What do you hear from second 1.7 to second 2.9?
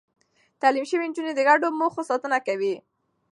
موخو ساتنه کوي.